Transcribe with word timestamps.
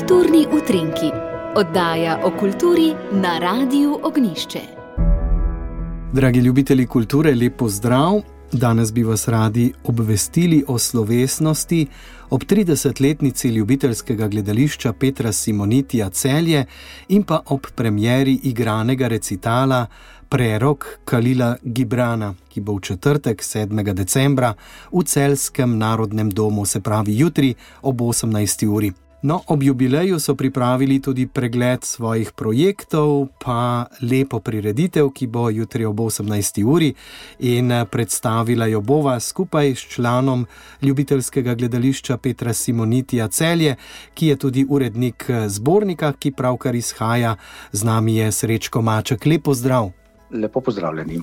Kulturni 0.00 0.46
utrinki, 0.52 1.10
oddaja 1.56 2.20
o 2.24 2.30
kulturi 2.40 2.94
na 3.12 3.38
Radiu 3.38 3.98
Ognišče. 4.02 4.60
Dragi 6.12 6.40
ljubitelji 6.40 6.86
kulture, 6.86 7.34
lepo 7.34 7.68
zdrav! 7.68 8.20
Danes 8.52 8.92
bi 8.92 9.02
vas 9.02 9.28
radi 9.28 9.72
obvestili 9.84 10.64
o 10.68 10.78
slovesnosti 10.78 11.86
ob 12.30 12.40
30-letnici 12.44 13.48
ljubiteljskega 13.48 14.28
gledališča 14.28 14.92
Petra 14.92 15.32
Simonitija 15.32 16.10
Celje 16.10 16.64
in 17.08 17.22
pa 17.22 17.42
ob 17.46 17.66
premjeri 17.74 18.38
igranega 18.42 19.08
recitala 19.08 19.86
Prerok 20.28 20.86
Kalila 21.04 21.56
Gibrana, 21.62 22.34
ki 22.48 22.60
bo 22.60 22.72
v 22.72 22.80
četrtek 22.80 23.42
7. 23.42 23.92
decembra 23.92 24.54
v 24.92 25.04
Celskem 25.04 25.78
narodnem 25.78 26.30
domu, 26.30 26.64
se 26.64 26.80
pravi 26.80 27.18
jutri 27.18 27.54
ob 27.82 28.00
18. 28.00 28.68
uri. 28.68 28.92
No, 29.22 29.42
ob 29.46 29.62
jubileju 29.62 30.20
so 30.20 30.34
pripravili 30.34 31.02
tudi 31.02 31.26
pregled 31.26 31.84
svojih 31.84 32.32
projektov, 32.32 33.28
pa 33.44 33.86
lepo 34.00 34.40
prireditev, 34.40 35.10
ki 35.12 35.26
bo 35.26 35.50
jutri 35.50 35.84
ob 35.84 36.00
18. 36.00 36.64
uri 36.64 36.94
in 37.38 37.72
eh, 37.72 37.84
predstavila 37.84 38.66
jo 38.66 38.80
bova 38.80 39.20
skupaj 39.20 39.74
s 39.74 39.78
članom 39.78 40.46
ljubiteljskega 40.82 41.54
gledališča 41.54 42.16
Petra 42.16 42.52
Simonitija 42.52 43.28
Celje, 43.28 43.76
ki 44.14 44.26
je 44.26 44.36
tudi 44.36 44.66
urednik 44.68 45.24
eh, 45.28 45.48
zbornika, 45.48 46.12
ki 46.12 46.32
pravkar 46.32 46.74
izhaja 46.74 47.36
z 47.72 47.84
nami 47.84 48.16
je 48.16 48.32
Srečko 48.32 48.82
Maček. 48.82 49.26
Lepo 49.26 49.54
zdrav! 49.54 49.99
Lepo 50.32 50.60
pozdravljeni. 50.60 51.20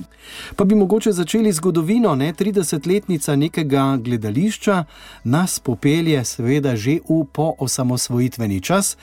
Pa 0.56 0.64
bi 0.64 0.74
mogoče 0.74 1.12
začeli 1.12 1.52
zgodovino, 1.52 2.14
ne 2.14 2.32
30-letnica 2.32 3.36
nekega 3.36 3.98
gledališča, 4.00 4.84
nas 5.24 5.58
popelje, 5.60 6.24
seveda, 6.24 6.76
že 6.76 6.98
v 7.08 7.24
poosamosvojitveni 7.32 8.60
čas. 8.60 8.96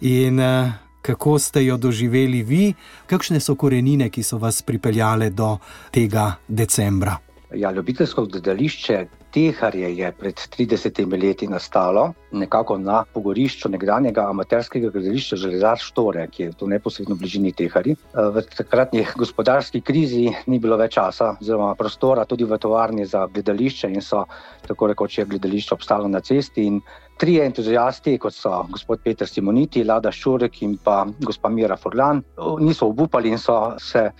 In 0.00 0.40
eh, 0.40 0.72
kako 1.02 1.38
ste 1.38 1.64
jo 1.64 1.76
doživeli 1.76 2.42
vi, 2.42 2.74
kakšne 3.06 3.40
so 3.40 3.54
korenine, 3.54 4.10
ki 4.10 4.22
so 4.22 4.38
vas 4.38 4.62
pripeljale 4.62 5.30
do 5.30 5.56
tega 5.90 6.34
decembra? 6.48 7.27
Ja, 7.54 7.70
ljubiteljsko 7.72 8.26
gledališče 8.26 9.06
Teharje 9.32 9.96
je 9.96 10.12
pred 10.12 10.34
30 10.34 11.22
leti 11.22 11.46
nastalo, 11.48 12.12
nekako 12.32 12.78
na 12.78 13.04
pogorišču 13.12 13.68
nekdanjega 13.68 14.26
amaterskega 14.30 14.90
gledališča 14.90 15.36
Železar 15.36 15.78
Štore, 15.80 16.26
ki 16.28 16.42
je 16.42 16.52
v 16.52 17.16
bližini 17.16 17.52
Tehari. 17.52 17.96
V 18.14 18.42
takratni 18.56 19.06
gospodarski 19.16 19.80
krizi 19.80 20.28
ni 20.46 20.58
bilo 20.58 20.76
več 20.76 20.94
časa, 20.94 21.36
oziroma 21.40 21.74
prostora 21.74 22.24
tudi 22.24 22.44
v 22.44 22.58
tovarni 22.58 23.06
za 23.06 23.26
gledališče 23.26 23.88
in 23.88 24.02
so 24.02 24.24
tako 24.66 24.86
rekoč 24.92 25.18
je 25.18 25.24
gledališče 25.24 25.74
obstalo 25.74 26.08
na 26.08 26.20
cesti. 26.20 26.70
Trije 27.18 27.44
entuzijasti, 27.46 28.18
kot 28.18 28.34
so 28.34 28.66
gospod 28.70 29.00
Petr 29.02 29.26
Simoniti, 29.26 29.84
Lada 29.84 30.12
Šurek 30.12 30.62
in 30.62 30.76
pa 30.84 31.06
gospa 31.20 31.48
Mira 31.48 31.76
Forlan, 31.76 32.22
niso 32.60 32.86
obupali 32.86 33.28
in 33.28 33.38
so 33.38 33.74
se 33.78 34.10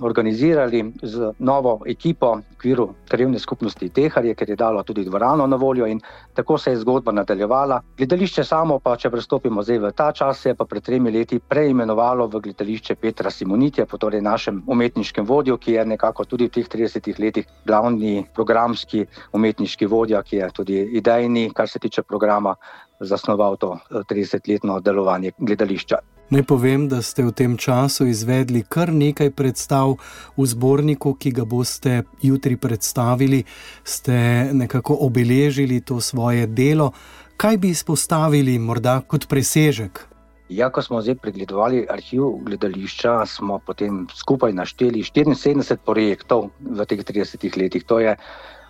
organizirali 0.00 0.92
z 1.02 1.32
novo 1.38 1.80
ekipo 1.86 2.34
v 2.34 2.54
okviru 2.56 2.94
krajevne 3.08 3.38
skupnosti 3.38 3.88
Teharje, 3.88 4.34
ker 4.34 4.50
je 4.50 4.56
dalo 4.56 4.82
tudi 4.82 5.04
dvorano 5.04 5.46
na 5.46 5.56
voljo 5.56 5.86
in 5.86 6.00
tako 6.34 6.58
se 6.58 6.70
je 6.70 6.76
zgodba 6.76 7.12
nadaljevala. 7.12 7.80
Gledališče 7.98 8.44
samo, 8.44 8.78
pa 8.78 8.96
če 8.96 9.10
prestopimo 9.10 9.62
zdaj 9.62 9.78
v 9.78 9.92
ta 9.92 10.12
čas, 10.12 10.40
se 10.40 10.48
je 10.48 10.54
pa 10.54 10.64
pred 10.64 10.82
tremi 10.82 11.10
leti 11.10 11.38
preimenovalo 11.38 12.26
v 12.26 12.40
gledališče 12.40 12.94
Petra 12.94 13.30
Simonitja, 13.30 13.86
po 13.86 13.98
torej 13.98 14.20
našem 14.20 14.62
umetniškem 14.66 15.26
vodju, 15.26 15.56
ki 15.56 15.72
je 15.72 15.84
nekako 15.84 16.24
tudi 16.24 16.48
v 16.48 16.56
teh 16.56 16.68
30 16.68 17.20
letih 17.20 17.46
glavni 17.66 18.26
programski 18.34 19.06
umetniški 19.32 19.86
vodja, 19.86 20.22
ki 20.22 20.36
je 20.36 20.50
tudi 20.54 20.80
idejni, 20.98 21.50
kar 21.54 21.68
se 21.68 21.78
tiče 21.78 22.02
programa, 22.02 22.56
zasnoval 23.00 23.56
to 23.56 23.78
30-letno 23.90 24.80
delovanje 24.80 25.32
gledališča. 25.38 26.13
Naj 26.32 26.42
povem, 26.48 26.88
da 26.88 27.02
ste 27.04 27.20
v 27.20 27.32
tem 27.36 27.52
času 27.60 28.06
izvedli 28.08 28.62
kar 28.64 28.88
nekaj 28.88 29.28
predstav 29.36 30.00
v 30.36 30.46
zborniku, 30.48 31.12
ki 31.20 31.30
ga 31.36 31.44
boste 31.44 32.08
jutri 32.24 32.56
predstavili, 32.56 33.44
ste 33.84 34.48
nekako 34.56 34.96
obeležili 35.04 35.84
to 35.84 36.00
svoje 36.00 36.46
delo. 36.48 36.92
Kaj 37.36 37.60
bi 37.60 37.68
izpostavili, 37.76 38.56
morda 38.58 39.02
kot 39.04 39.28
presežek? 39.28 40.00
Ja, 40.48 40.70
ko 40.72 40.80
smo 40.80 41.02
zdaj 41.04 41.20
pregledovali 41.20 41.84
arhiv 41.92 42.40
gledališča, 42.48 43.26
smo 43.28 43.58
potem 43.60 44.06
skupaj 44.08 44.52
našteli 44.56 45.04
74 45.04 45.76
projektov 45.84 46.50
v 46.60 46.88
teh 46.88 47.04
30 47.04 47.60
letih. 47.60 47.84
To 47.84 48.00
je 48.00 48.16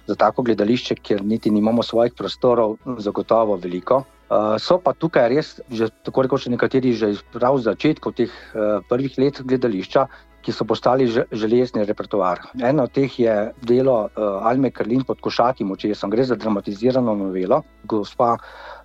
za 0.07 0.15
tako 0.19 0.43
gledališče, 0.43 0.95
kjer 0.95 1.23
niti 1.23 1.51
nimamo 1.55 1.83
svojih 1.83 2.19
prostorov, 2.19 2.77
zagotovo 2.99 3.57
veliko. 3.63 4.03
Uh, 4.25 4.57
so 4.57 4.79
pa 4.81 4.95
tukaj 4.97 5.29
res, 5.29 5.61
že 5.69 5.91
tako 6.03 6.25
rekoč, 6.25 6.49
nekateri 6.49 6.97
že 6.97 7.13
prav 7.29 7.61
začetkov 7.61 8.17
teh 8.17 8.33
uh, 8.33 8.81
prvih 8.89 9.13
let 9.21 9.45
gledališča, 9.45 10.09
ki 10.45 10.53
so 10.53 10.65
postali 10.69 11.09
železni 11.09 11.85
repertoar. 11.85 12.41
Eno 12.61 12.85
od 12.85 12.93
teh 12.93 13.09
je 13.21 13.53
delo 13.65 14.09
uh, 14.09 14.45
Alme 14.49 14.71
Karlin 14.71 15.05
pod 15.05 15.21
Košatim, 15.25 15.73
če 15.77 15.95
sem 15.97 16.13
gre 16.13 16.25
za 16.25 16.37
dramatizirano 16.37 17.15
novelo. 17.17 17.63
Gospa 17.85 18.37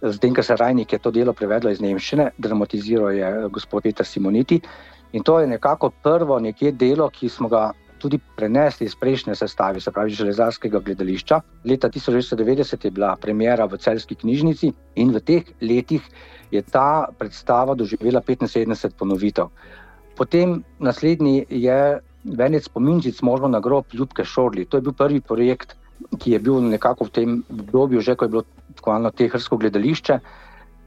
Zdenka 0.03 0.43
Sarajnik 0.43 0.93
je 0.95 0.99
to 0.99 1.11
delo 1.11 1.35
prevedla 1.35 1.71
iz 1.71 1.83
Nemščine, 1.83 2.31
dramatiziral 2.37 3.11
je 3.15 3.31
gospod 3.51 3.83
Peter 3.83 4.07
Simoniti. 4.07 4.61
In 5.11 5.23
to 5.23 5.39
je 5.39 5.47
nekako 5.47 5.89
prvo 6.03 6.39
delo, 6.71 7.09
ki 7.09 7.29
smo 7.29 7.49
ga 7.49 7.71
tudi 7.99 8.19
prenesli 8.35 8.87
iz 8.87 8.95
prejšnje 8.95 9.35
sestave, 9.35 9.79
se 9.79 9.91
pravi 9.91 10.15
železarskega 10.15 10.79
gledališča. 10.79 11.41
Leta 11.65 11.89
1990 11.89 12.85
je 12.85 12.91
bila 12.91 13.15
premjera 13.21 13.65
v 13.65 13.77
celski 13.77 14.15
knjižnici 14.15 14.71
in 14.95 15.11
v 15.15 15.19
teh 15.19 15.51
letih 15.61 16.03
je 16.51 16.61
ta 16.61 17.07
predstava 17.19 17.75
doživela 17.75 18.21
75 18.21 18.95
ponovitev. 18.97 19.51
Potem 20.17 20.63
naslednji 20.79 21.45
je 21.49 21.99
Venec 22.23 22.67
Pominčic, 22.67 23.21
možno 23.21 23.47
na 23.47 23.59
grob 23.59 23.85
Ljubke 23.93 24.25
Šorli. 24.25 24.65
To 24.65 24.77
je 24.77 24.81
bil 24.81 24.93
prvi 24.93 25.21
projekt, 25.21 25.75
ki 26.19 26.31
je 26.31 26.39
bil 26.39 26.61
nekako 26.61 27.05
v 27.05 27.11
tem 27.11 27.43
obdobju, 27.49 28.01
že 28.01 28.15
ko 28.15 28.25
je 28.25 28.29
bilo 28.29 28.43
tako 28.75 29.11
tehrsko 29.11 29.57
gledališče, 29.57 30.19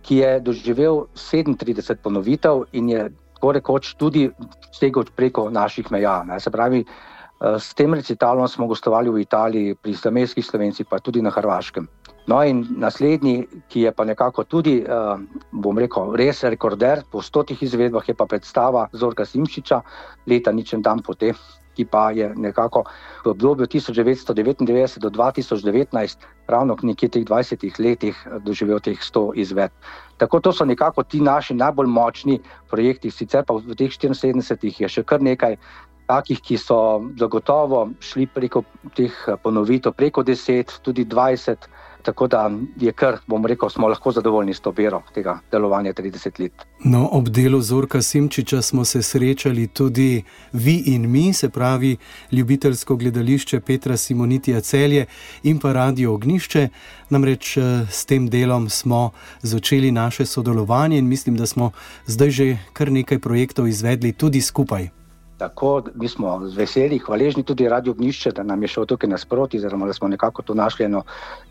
ki 0.03 0.17
je 0.17 0.41
doživel 0.41 1.07
37 1.15 2.03
ponovitev 2.03 2.65
in 2.73 2.89
je 2.89 3.11
tako 3.43 3.53
rekoč 3.59 3.95
tudi 3.99 4.31
segel 4.71 5.03
preko 5.17 5.51
naših 5.51 5.91
meja. 5.91 6.23
Ne. 6.23 6.39
Se 6.41 6.51
pravi, 6.51 6.85
eh, 6.85 7.59
s 7.59 7.75
tem 7.75 7.95
recitalom 7.95 8.49
smo 8.49 8.67
gostovali 8.67 9.11
v 9.11 9.19
Italiji, 9.19 9.75
pri 9.75 9.95
slovenskih 9.95 10.47
slovencih, 10.47 10.87
pa 10.87 10.99
tudi 10.99 11.23
na 11.23 11.31
Hrvaškem. 11.31 11.89
No, 12.27 12.39
in 12.45 12.63
naslednji, 12.79 13.49
ki 13.69 13.81
je 13.81 13.93
pa 13.93 14.05
nekako 14.05 14.45
tudi, 14.45 14.79
eh, 14.79 15.17
bom 15.51 15.79
rekel, 15.79 16.15
res 16.15 16.45
rekorder 16.45 17.03
po 17.11 17.23
stotih 17.23 17.63
izvedbah, 17.63 18.09
je 18.09 18.15
pa 18.15 18.27
predstava 18.27 18.89
Zorka 18.93 19.25
Simčiča, 19.25 19.83
leta 20.27 20.53
ničem 20.53 20.83
dan 20.83 21.03
potem 21.03 21.35
ki 21.77 21.85
pa 21.85 22.11
je 22.11 22.29
nekako 22.37 22.85
v 23.25 23.31
obdobju 23.33 23.67
1999 23.67 24.99
do 24.99 25.11
2019, 25.11 26.27
ravno 26.47 26.77
nekje 26.83 27.09
teh 27.09 27.25
20 27.25 27.81
letih, 27.81 28.17
doživel 28.45 28.81
teh 28.81 28.99
100 28.99 29.33
izvedb. 29.35 29.73
Tako 30.17 30.41
to 30.41 30.53
so 30.53 30.65
nekako 30.65 31.03
ti 31.03 31.21
naši 31.21 31.55
najbolj 31.55 31.87
močni 31.87 32.41
projekti, 32.71 33.11
sicer 33.11 33.45
pa 33.45 33.55
v 33.55 33.75
teh 33.75 33.91
74 33.91 34.83
je 34.83 34.89
še 34.89 35.03
kar 35.03 35.23
nekaj. 35.23 35.57
Takih, 36.03 36.41
ki 36.43 36.57
so 36.59 36.77
zagotovo 37.17 37.87
šli 38.03 38.27
preko 38.27 38.65
teh 38.99 39.15
ponovitev, 39.43 39.95
preko 39.97 40.21
10, 40.27 40.83
tudi 40.83 41.07
20, 41.07 41.71
Tako 42.03 42.27
da 42.27 42.51
je 42.77 42.93
kar, 42.93 43.19
bom 43.27 43.47
rekel, 43.47 43.71
smo 43.71 43.89
lahko 43.89 44.13
zadovoljni 44.13 44.55
s 44.55 44.61
to 44.61 44.73
bero 44.73 45.03
tega 45.15 45.39
delovanja 45.53 45.93
30 45.93 46.41
let. 46.41 46.53
No, 46.85 47.09
ob 47.13 47.29
delu 47.29 47.61
Zorka 47.61 48.03
Simčiča 48.03 48.63
smo 48.63 48.85
se 48.85 49.03
srečali 49.03 49.67
tudi 49.67 50.25
vi 50.53 50.83
in 50.87 51.11
mi, 51.11 51.33
se 51.33 51.49
pravi 51.49 51.97
ljubiteljsko 52.33 52.97
gledališče 52.97 53.61
Petra 53.61 53.97
Simonitija 53.97 54.61
Celje 54.61 55.07
in 55.43 55.59
pa 55.59 55.73
Radio 55.73 56.15
Ognišče. 56.15 56.69
Namreč 57.11 57.57
eh, 57.57 57.87
s 57.91 58.05
tem 58.07 58.29
delom 58.29 58.69
smo 58.71 59.11
začeli 59.43 59.91
naše 59.91 60.27
sodelovanje 60.27 60.99
in 60.99 61.09
mislim, 61.09 61.37
da 61.37 61.47
smo 61.47 61.71
zdaj 62.07 62.31
že 62.31 62.59
kar 62.73 62.93
nekaj 62.93 63.19
projektov 63.19 63.69
izvedli 63.69 64.13
tudi 64.13 64.41
skupaj. 64.41 65.02
Tako, 65.43 65.83
mi 65.99 66.07
smo 66.09 66.37
z 66.47 66.55
veseljem 66.55 67.01
hvaležni 67.03 67.43
tudi 67.43 67.67
Radio 67.69 67.97
Gnišče, 67.99 68.31
da 68.37 68.45
nam 68.47 68.63
je 68.63 68.69
šel 68.71 68.85
tukaj 68.87 69.11
nasproti, 69.11 69.59
oziroma 69.59 69.89
da 69.91 69.93
smo 69.93 70.09
nekako 70.09 70.43
tu 70.47 70.55
našli 70.55 70.85
eno 70.85 71.01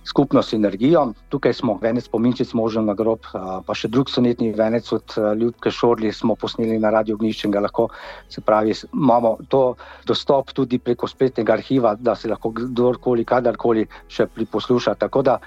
skupno 0.07 0.39
sinergijo. 0.41 1.09
Tukaj 1.29 1.53
smo 1.53 1.75
venec 1.81 2.07
pominčic 2.07 2.53
možen 2.53 2.87
na 2.87 2.95
grob, 2.95 3.27
pa 3.67 3.75
še 3.75 3.91
drug 3.91 4.07
sonetni 4.09 4.53
venec 4.55 4.87
od 4.95 5.17
Ljubke 5.41 5.73
Šorli 5.75 6.13
smo 6.15 6.37
posneli 6.39 6.79
na 6.79 6.93
Radio 6.95 7.17
Gnišče 7.19 7.49
in 7.49 7.55
ga 7.57 7.65
lahko, 7.67 7.89
se 8.31 8.41
pravi, 8.41 8.77
imamo 8.93 9.35
to 9.51 9.75
dostop 10.07 10.55
tudi 10.55 10.79
preko 10.79 11.07
spletnega 11.11 11.59
arhiva, 11.59 11.97
da 11.99 12.15
se 12.15 12.31
lahko 12.31 12.53
kdorkoli, 12.61 13.27
kadarkoli 13.27 13.89
še 14.07 14.29
priposluša. 14.31 14.95
Tako 15.03 15.25
da 15.27 15.39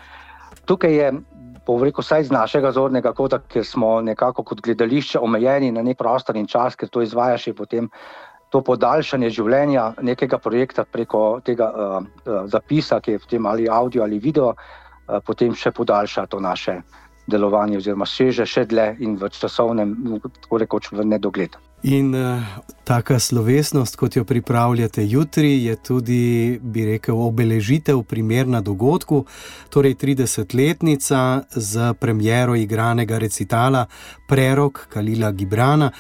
tukaj 0.69 1.01
je 1.01 1.15
Povrekel 1.65 2.05
vsaj 2.05 2.29
z 2.29 2.33
našega 2.33 2.75
zornega 2.77 3.15
kota, 3.17 3.39
ker 3.41 3.65
smo 3.65 4.03
nekako 4.05 4.43
kot 4.45 4.61
gledališče 4.61 5.21
omejeni 5.25 5.71
na 5.73 5.81
nek 5.83 5.97
prostor 5.97 6.37
in 6.37 6.47
čas, 6.47 6.77
ker 6.77 6.93
to 6.93 7.01
izvajaš 7.01 7.49
potem 7.57 7.89
to 8.55 8.63
podaljšanje 8.63 9.33
življenja 9.35 9.89
nekega 10.07 10.39
projekta 10.39 10.85
preko 10.87 11.41
tega 11.45 11.71
uh, 11.75 11.97
zapisa, 12.51 13.01
ki 13.03 13.17
je 13.17 13.23
v 13.25 13.31
tem 13.33 13.47
ali 13.51 13.67
audio 13.67 14.05
ali 14.07 14.21
video, 14.23 14.53
uh, 14.55 15.19
potem 15.27 15.57
še 15.59 15.75
podaljša 15.75 16.29
to 16.31 16.39
naše 16.41 16.79
delovanje, 17.27 17.81
oziroma 17.81 18.07
seže 18.07 18.47
še 18.47 18.67
dlje 18.71 18.89
in 19.03 19.17
v 19.19 19.31
časovnem, 19.33 19.95
tako 20.45 20.61
rekoč, 20.63 20.93
v 20.93 21.07
nedogled. 21.09 21.57
In 21.85 22.15
uh, 22.17 22.41
taka 22.85 23.19
slovesnost, 23.21 23.97
kot 24.01 24.17
jo 24.17 24.25
pripravljate 24.25 25.03
jutri, 25.05 25.65
je 25.65 25.77
tudi, 25.77 26.21
bi 26.63 26.85
rekel, 26.89 27.19
obeležitev 27.21 28.01
primerna 28.09 28.63
dogodku, 28.65 29.25
torej 29.69 29.99
30-letnica 30.01 31.21
z 31.51 31.93
premjero 32.01 32.57
igranega 32.57 33.19
recitala 33.21 33.85
Prerok 34.29 34.87
Kalila 34.89 35.33
Gibrana. 35.33 35.91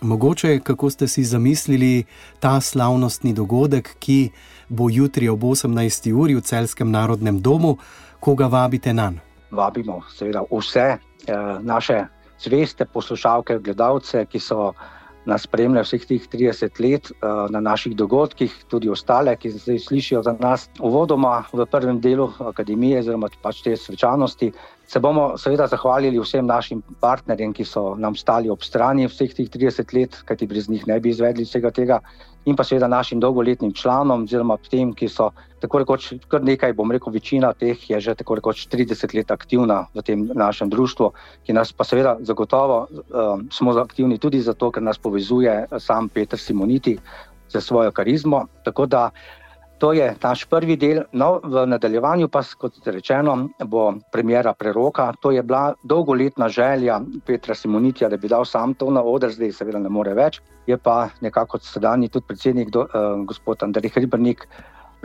Mogoče, 0.00 0.58
kako 0.60 0.90
ste 0.90 1.08
si 1.08 1.24
zamislili 1.24 2.04
ta 2.40 2.60
slavnostni 2.60 3.32
dogodek, 3.32 3.96
ki 3.98 4.30
bo 4.68 4.88
jutri 4.90 5.28
ob 5.28 5.40
18. 5.40 6.12
uri 6.12 6.34
v 6.34 6.40
Celskem 6.40 6.90
narodnem 6.90 7.40
domu, 7.40 7.76
koga 8.20 8.46
vabite 8.46 8.92
na 8.92 9.10
njega? 9.10 9.26
Vabimo, 9.50 10.02
seveda, 10.10 10.42
vse 10.50 10.80
eh, 10.80 10.98
naše 11.60 12.04
zveste 12.38 12.84
poslušalke, 12.84 13.58
gledalce, 13.58 14.26
ki 14.26 14.40
so 14.40 14.72
nas 15.26 15.42
spremljajo 15.42 15.84
vseh 15.84 16.04
teh 16.06 16.26
30 16.32 16.80
let 16.80 17.10
uh, 17.10 17.50
na 17.50 17.60
naših 17.60 17.96
dogodkih, 17.96 18.52
tudi 18.70 18.88
ostale, 18.88 19.36
ki 19.36 19.50
zdaj 19.50 19.78
slišijo 19.78 20.22
za 20.22 20.36
nas. 20.38 20.68
Uvodoma 20.78 21.44
v 21.52 21.66
prvem 21.66 21.98
delu 22.00 22.28
akademije, 22.38 23.00
oziroma 23.02 23.28
pač 23.42 23.64
te 23.64 23.74
svečanosti, 23.76 24.52
se 24.86 25.00
bomo 25.00 25.34
seveda 25.38 25.66
zahvalili 25.66 26.20
vsem 26.20 26.46
našim 26.46 26.82
partnerjem, 27.00 27.52
ki 27.52 27.64
so 27.64 27.94
nam 27.98 28.14
stali 28.16 28.50
ob 28.50 28.62
strani 28.62 29.08
vseh 29.10 29.34
teh 29.34 29.48
30 29.50 29.94
let, 29.98 30.22
kajti 30.24 30.46
brez 30.46 30.68
njih 30.68 30.86
ne 30.86 31.00
bi 31.00 31.10
izvedli 31.10 31.44
vsega 31.44 31.70
tega 31.70 32.00
in 32.46 32.56
pa 32.56 32.64
seveda 32.64 32.86
našim 32.88 33.20
dolgoletnim 33.20 33.72
članom, 33.74 34.22
oziroma 34.22 34.56
tem, 34.70 34.92
ki 34.94 35.08
so 35.10 35.32
tako 35.60 35.80
rekoč 35.82 36.12
kar 36.30 36.44
nekaj, 36.46 36.72
bom 36.78 36.92
rekel, 36.94 37.12
večina 37.12 37.50
teh 37.52 37.90
je 37.90 38.00
že 38.00 38.14
tako 38.14 38.36
rekoč 38.38 38.68
30 38.70 39.14
let 39.16 39.30
aktivna 39.30 39.86
v 39.94 40.02
tem 40.06 40.28
našem 40.34 40.70
društvu, 40.70 41.10
ki 41.46 41.52
nas 41.52 41.72
pa 41.72 41.84
seveda 41.84 42.16
zagotovo 42.20 42.86
um, 42.86 43.48
smo 43.50 43.74
aktivni 43.82 44.18
tudi 44.18 44.40
zato, 44.40 44.70
ker 44.70 44.82
nas 44.82 44.98
povezuje 44.98 45.66
sam 45.78 46.08
Petr 46.08 46.38
Simoniti 46.38 46.98
za 47.50 47.60
svojo 47.60 47.90
karizmo. 47.90 48.46
Tako 48.62 48.86
da 48.86 49.10
To 49.78 49.92
je 49.92 50.14
naš 50.22 50.44
prvi 50.48 50.76
del, 50.80 51.02
no, 51.12 51.40
v 51.44 51.66
nadaljevanju 51.68 52.30
pa, 52.32 52.40
kot 52.56 52.78
rečeno, 52.88 53.34
bo 53.68 53.90
premjera 54.12 54.54
preroka. 54.56 55.10
To 55.20 55.30
je 55.30 55.42
bila 55.42 55.74
dolgoletna 55.84 56.48
želja 56.48 57.00
Petra 57.26 57.54
Simonitija, 57.54 58.08
da 58.08 58.16
bi 58.16 58.28
dal 58.28 58.44
sam 58.44 58.74
to 58.74 58.88
na 58.90 59.02
oder, 59.04 59.30
zdaj 59.32 59.52
seveda 59.52 59.78
ne 59.78 59.92
more 59.92 60.14
več. 60.16 60.40
Je 60.66 60.78
pa 60.78 61.10
nekako 61.20 61.60
sedajni 61.60 62.08
tudi 62.08 62.24
predsednik, 62.26 62.72
do, 62.72 62.86
uh, 62.88 63.20
gospod 63.28 63.62
Andrej 63.62 63.92
Hribrnik, 63.98 64.46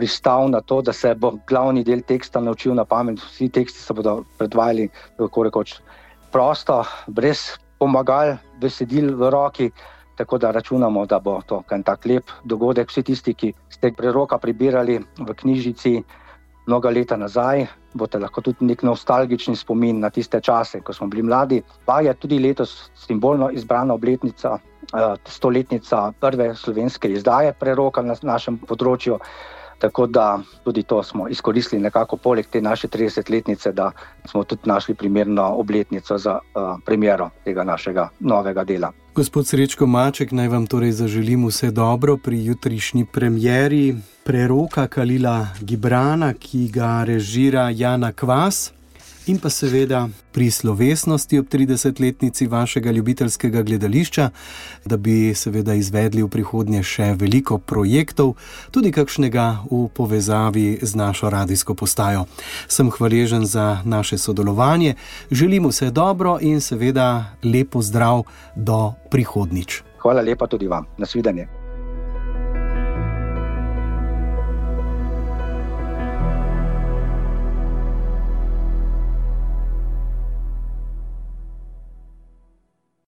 pristal 0.00 0.48
na 0.50 0.60
to, 0.60 0.80
da 0.82 0.92
se 0.92 1.14
bo 1.14 1.34
glavni 1.48 1.84
del 1.84 2.00
teksta 2.00 2.40
naučil 2.40 2.74
na 2.74 2.84
pamet. 2.88 3.20
Vsi 3.20 3.50
teksti 3.52 3.78
se 3.78 3.94
bodo 3.94 4.22
predvajali 4.38 4.88
tako 5.18 5.44
rekoč 5.50 5.76
prosto, 6.32 6.80
brez 7.06 7.58
pomagal, 7.78 8.38
besedil 8.60 9.12
v 9.20 9.30
roki. 9.30 9.72
Tako 10.16 10.38
da 10.38 10.50
računamo, 10.50 11.06
da 11.06 11.18
bo 11.18 11.40
to 11.46 11.62
en 11.70 11.82
tak 11.82 12.04
lep 12.06 12.30
dogodek. 12.44 12.90
Vsi 12.90 13.02
tisti, 13.02 13.34
ki 13.34 13.52
ste 13.70 13.92
preroka 13.96 14.38
prebirali 14.38 14.98
v 15.18 15.34
knjižici 15.34 16.02
mnoga 16.66 16.90
leta 16.90 17.16
nazaj, 17.16 17.66
boste 17.94 18.18
lahko 18.22 18.40
tudi 18.40 18.66
nek 18.68 18.82
nostalgični 18.86 19.56
spomin 19.56 20.00
na 20.00 20.10
tiste 20.10 20.40
čase, 20.40 20.80
ko 20.80 20.92
smo 20.92 21.08
bili 21.10 21.22
mladi. 21.22 21.62
Pa 21.86 22.00
je 22.00 22.14
tudi 22.14 22.38
letos 22.38 22.90
simbolno 22.94 23.50
izbrana 23.50 23.94
obletnica, 23.94 24.58
eh, 24.58 25.16
stoletnica 25.26 26.12
prve 26.20 26.54
slovenske 26.54 27.08
izdaje 27.08 27.52
preroka 27.52 28.02
na 28.02 28.14
našem 28.22 28.58
področju. 28.58 29.18
Tako 29.82 30.06
da 30.06 30.38
tudi 30.64 30.82
to 30.82 31.02
smo 31.02 31.28
izkoristili 31.28 31.82
nekako 31.82 32.16
poleg 32.16 32.46
te 32.46 32.60
naše 32.60 32.88
30-letnice, 32.88 33.72
da 33.72 33.90
smo 34.24 34.44
tudi 34.44 34.62
našli 34.64 34.94
primerno 34.94 35.54
obletnico 35.54 36.18
za 36.18 36.38
uh, 36.38 36.62
premjero 36.86 37.30
tega 37.44 37.64
našega 37.64 38.08
novega 38.20 38.64
dela. 38.64 38.92
Gospod 39.14 39.46
Srečko 39.46 39.86
Maček, 39.86 40.32
naj 40.32 40.48
vam 40.48 40.66
torej 40.66 40.92
zaželim 40.92 41.46
vse 41.46 41.70
dobro 41.70 42.16
pri 42.16 42.44
jutrišnji 42.44 43.06
premjeri 43.12 43.96
preroka 44.24 44.86
Kalila 44.86 45.46
Gibrana, 45.60 46.34
ki 46.34 46.68
ga 46.68 47.04
režira 47.04 47.70
Jana 47.70 48.12
Kvas 48.12 48.72
in 49.26 49.38
pa 49.38 49.50
seveda 49.50 50.08
pri 50.32 50.50
slovesnosti 50.50 51.38
ob 51.38 51.46
30-letnici 51.46 52.46
vašega 52.46 52.90
ljubiteljskega 52.90 53.62
gledališča, 53.62 54.30
da 54.84 54.96
bi 54.96 55.34
seveda 55.34 55.74
izvedli 55.74 56.22
v 56.22 56.28
prihodnje 56.28 56.82
še 56.82 57.12
veliko 57.18 57.58
projektov, 57.58 58.34
tudi 58.70 58.92
kakšnega 58.92 59.68
v 59.70 59.86
povezavi 59.94 60.78
z 60.82 60.92
našo 60.94 61.30
radijsko 61.30 61.74
postajo. 61.74 62.26
Sem 62.68 62.90
hvaležen 62.90 63.46
za 63.46 63.82
naše 63.84 64.18
sodelovanje, 64.18 64.94
želim 65.30 65.68
vse 65.70 65.90
dobro 65.90 66.38
in 66.40 66.60
seveda 66.60 67.36
lepo 67.44 67.82
zdrav 67.82 68.24
do 68.56 68.92
prihodnič. 69.10 69.82
Hvala 70.02 70.22
lepa 70.22 70.46
tudi 70.46 70.66
vam. 70.66 70.86
Nasvidenje. 70.98 71.61